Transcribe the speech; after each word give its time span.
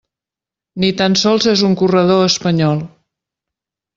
Ni 0.83 0.89
tan 1.01 1.17
sols 1.23 1.47
és 1.51 1.61
un 1.69 1.77
corredor 1.83 2.25
espanyol. 2.31 2.83